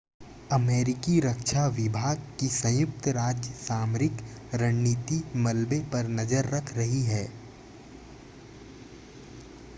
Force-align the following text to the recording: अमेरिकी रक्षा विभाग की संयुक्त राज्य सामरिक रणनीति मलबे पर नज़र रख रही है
अमेरिकी 0.51 1.19
रक्षा 1.19 1.65
विभाग 1.75 2.21
की 2.39 2.47
संयुक्त 2.49 3.07
राज्य 3.17 3.51
सामरिक 3.57 4.23
रणनीति 4.53 5.21
मलबे 5.43 5.79
पर 5.93 6.07
नज़र 6.19 6.49
रख 6.55 6.75
रही 6.77 7.03
है 7.03 7.23